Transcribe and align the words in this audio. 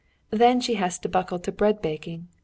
Then 0.31 0.59
she 0.61 0.73
has 0.81 0.97
to 0.97 1.09
buckle 1.09 1.37
to 1.37 1.51
bread 1.51 1.79
baking. 1.79 2.27